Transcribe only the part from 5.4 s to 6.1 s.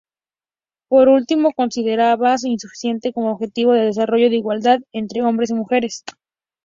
y mujeres.